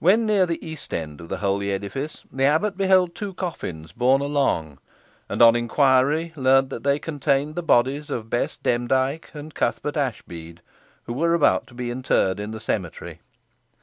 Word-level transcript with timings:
When 0.00 0.26
near 0.26 0.44
the 0.44 0.62
east 0.62 0.92
end 0.92 1.18
of 1.18 1.30
the 1.30 1.38
holy 1.38 1.72
edifice, 1.72 2.24
the 2.30 2.44
abbot 2.44 2.76
beheld 2.76 3.14
two 3.14 3.32
coffins 3.32 3.90
borne 3.90 4.20
along, 4.20 4.76
and, 5.30 5.40
on 5.40 5.56
inquiry, 5.56 6.34
learnt 6.36 6.68
that 6.68 6.82
they 6.84 6.98
contained 6.98 7.54
the 7.54 7.62
bodies 7.62 8.10
of 8.10 8.28
Bess 8.28 8.58
Demdike 8.58 9.30
and 9.32 9.54
Cuthbert 9.54 9.96
Ashbead, 9.96 10.60
who 11.04 11.14
were 11.14 11.32
about 11.32 11.66
to 11.68 11.74
be 11.74 11.90
interred 11.90 12.38
in 12.38 12.50
the 12.50 12.60
cemetery. 12.60 13.20